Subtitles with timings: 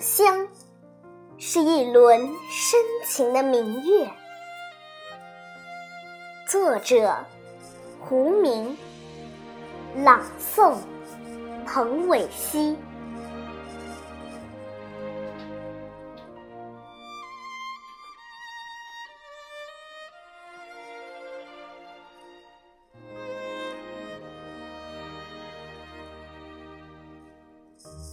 [0.00, 0.48] 乡，
[1.36, 4.10] 是一轮深情的明月。
[6.48, 7.24] 作者：
[8.00, 8.76] 胡明，
[9.96, 10.76] 朗诵：
[11.66, 12.76] 彭伟熙。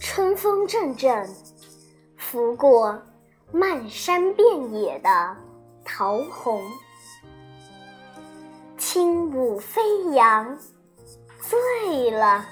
[0.00, 1.28] 春风阵阵，
[2.30, 3.00] 拂过
[3.50, 5.34] 漫山遍野的
[5.82, 6.62] 桃红，
[8.76, 9.80] 轻舞飞
[10.12, 10.58] 扬，
[11.40, 12.44] 醉了。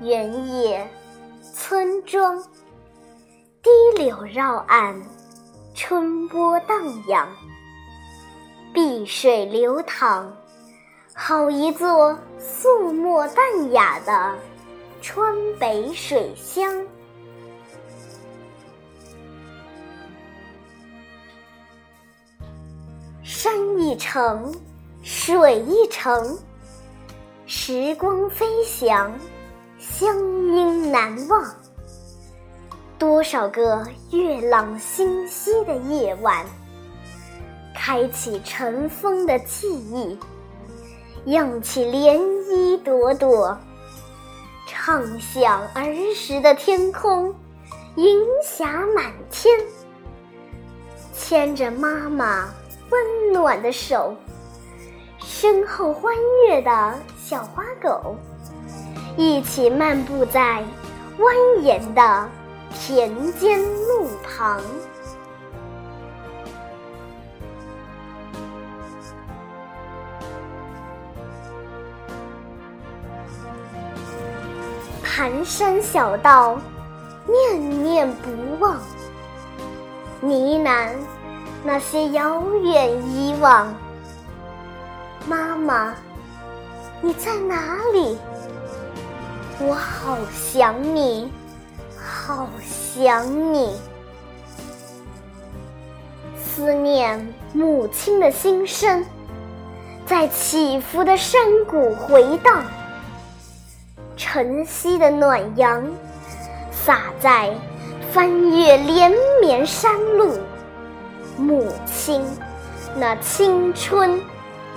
[0.00, 0.90] 原野
[1.54, 2.36] 村庄，
[3.62, 5.00] 堤柳绕岸，
[5.72, 7.28] 春波荡漾，
[8.74, 10.26] 碧水流淌，
[11.14, 14.34] 好一座肃穆淡雅的。
[15.00, 16.84] 川北水乡，
[23.86, 24.52] 一程，
[25.04, 26.36] 水一程，
[27.46, 29.12] 时光飞翔，
[29.78, 31.54] 乡音难忘。
[32.98, 36.44] 多少个月朗星稀的夜晚，
[37.76, 40.18] 开启尘封的记忆，
[41.26, 42.18] 漾起涟
[42.50, 43.56] 漪朵朵。
[44.66, 47.32] 畅想儿时的天空，
[47.94, 49.56] 云霞满天。
[51.14, 52.48] 牵着妈妈
[52.90, 54.14] 温暖的手，
[55.18, 56.14] 身后欢
[56.46, 58.16] 悦的小花狗，
[59.16, 60.62] 一起漫步在
[61.18, 62.28] 蜿蜒的
[62.72, 64.60] 田间路旁。
[75.02, 76.58] 蹒跚小道，
[77.26, 78.78] 念念不忘。
[80.20, 80.90] 呢喃
[81.64, 83.74] 那些遥远以往。
[85.28, 85.94] 妈妈，
[87.00, 88.16] 你在哪里？
[89.58, 91.32] 我好想你，
[91.98, 93.74] 好想你。
[96.36, 99.04] 思念母亲的心声，
[100.06, 102.64] 在起伏的山谷回荡。
[104.16, 105.84] 晨曦的暖阳
[106.70, 107.54] 洒在
[108.12, 110.38] 翻越连绵山路，
[111.36, 112.24] 母亲
[112.96, 114.20] 那青春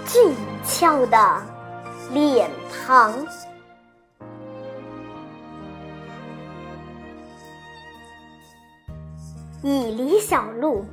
[0.06, 1.42] 俊俏的
[2.12, 3.14] 脸庞。
[9.62, 10.86] 以离小路，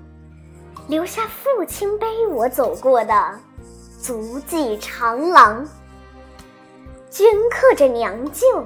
[0.88, 3.38] 留下父亲背我走过的
[4.00, 5.64] 足迹长廊。
[7.10, 8.64] 镌刻着娘舅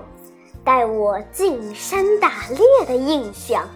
[0.65, 3.69] 带我进山打猎的印象。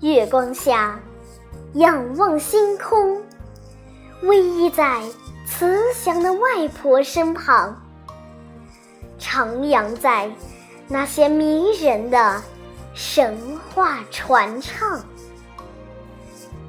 [0.00, 1.00] 月光下，
[1.74, 3.20] 仰望星空，
[4.22, 5.02] 偎依在
[5.44, 7.76] 慈祥的外婆身旁，
[9.18, 10.30] 徜徉在
[10.86, 12.40] 那些迷人的
[12.94, 13.36] 神
[13.74, 15.00] 话传唱。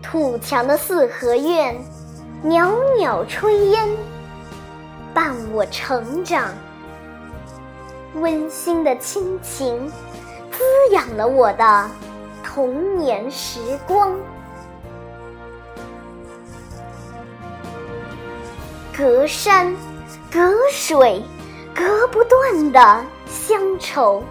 [0.01, 1.79] 土墙的四合院，
[2.41, 3.87] 袅袅炊烟。
[5.13, 6.51] 伴我成长，
[8.15, 9.87] 温馨的亲情
[10.51, 11.89] 滋养了我的
[12.43, 14.15] 童年时光。
[18.95, 19.75] 隔山、
[20.31, 21.23] 隔水、
[21.73, 24.21] 隔不断的乡愁，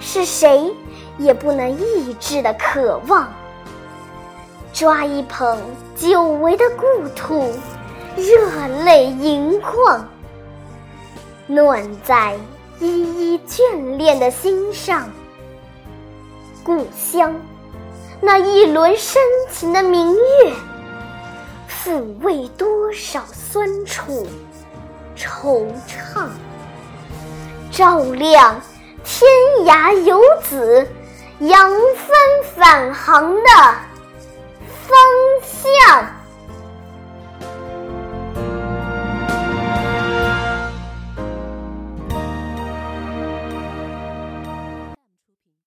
[0.00, 0.74] 是谁
[1.18, 3.28] 也不能抑制的渴望。
[4.72, 5.58] 抓一捧
[5.94, 7.52] 久违的故土。
[8.16, 10.08] 热泪盈眶，
[11.46, 12.34] 暖在
[12.80, 15.06] 依依眷恋的心上。
[16.66, 17.32] 故乡，
[18.20, 19.22] 那一轮深
[19.52, 20.52] 情的明月，
[21.70, 24.26] 抚慰多少酸楚
[25.16, 26.26] 惆怅，
[27.70, 28.60] 照亮
[29.04, 29.30] 天
[29.64, 30.88] 涯游子
[31.38, 33.48] 扬帆返航的
[34.88, 34.98] 方
[35.44, 36.15] 向。